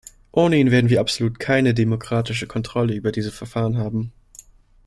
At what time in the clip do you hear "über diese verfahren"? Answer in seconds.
2.95-3.77